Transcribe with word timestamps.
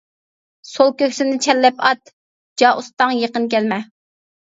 سول 0.67 0.87
كۆكسۈمنى 1.01 1.35
چەنلەپ 1.47 1.83
ئات، 1.89 2.11
جا 2.63 2.71
ئۇستاڭ 2.79 3.13
يېقىن 3.19 3.47
كەلمە. 3.53 3.79